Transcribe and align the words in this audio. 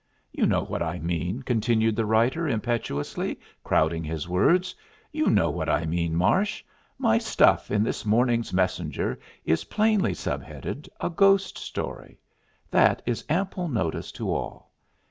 "You 0.31 0.47
know 0.47 0.63
what 0.63 0.81
I 0.81 0.97
mean," 0.97 1.43
continued 1.43 1.95
the 1.95 2.07
writer, 2.07 2.47
impetuously 2.47 3.39
crowding 3.63 4.03
his 4.03 4.27
words 4.27 4.73
"you 5.11 5.29
know 5.29 5.51
what 5.51 5.69
I 5.69 5.85
mean, 5.85 6.15
Marsh. 6.15 6.63
My 6.97 7.19
stuff 7.19 7.69
in 7.69 7.83
this 7.83 8.03
morning's 8.03 8.51
Messenger 8.51 9.19
is 9.45 9.65
plainly 9.65 10.15
sub 10.15 10.41
headed 10.41 10.89
'A 10.99 11.11
Ghost 11.11 11.59
Story.' 11.59 12.19
That 12.71 13.03
is 13.05 13.23
ample 13.29 13.67
notice 13.67 14.11
to 14.13 14.33
all. 14.33 14.71